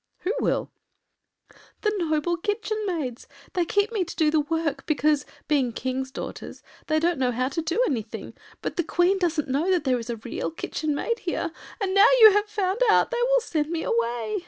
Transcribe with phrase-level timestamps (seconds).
[0.21, 0.71] ”“Who will?”
[1.81, 3.27] “The noble Kitchen Maids.
[3.53, 7.49] They keep me to do the work because, being Kings’ daughters, they don’t know how
[7.49, 8.33] to do anything;
[8.63, 12.07] but the Queen doesn’t know that there is a Real Kitchen maid here, and now
[12.19, 14.39] you have found out they will send me away.